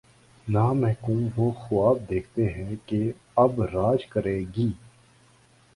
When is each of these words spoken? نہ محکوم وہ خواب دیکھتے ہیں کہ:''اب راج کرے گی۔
نہ 0.47 0.63
محکوم 0.73 1.27
وہ 1.35 1.51
خواب 1.57 2.09
دیکھتے 2.09 2.49
ہیں 2.49 2.75
کہ:''اب 2.85 3.61
راج 3.73 4.05
کرے 4.05 4.39
گی۔ 4.57 4.71